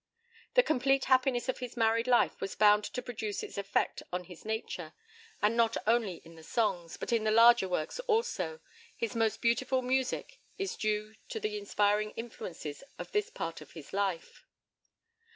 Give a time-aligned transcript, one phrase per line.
[0.55, 4.43] The complete happiness of his married life was bound to produce its effect on his
[4.45, 4.93] nature,
[5.43, 8.61] and not only in the songs, but in the larger works also,
[8.97, 13.93] his most beautiful music is due to the inspiring influences of this part of his
[13.93, 14.43] life.